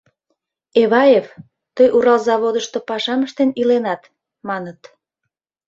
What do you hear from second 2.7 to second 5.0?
пашам ыштен иленат, маныт.